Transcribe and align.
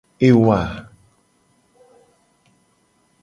Ewa. 0.27 0.59